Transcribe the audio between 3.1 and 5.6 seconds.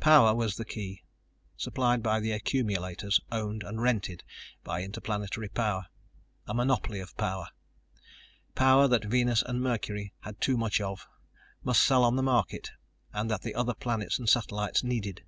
owned and rented by Interplanetary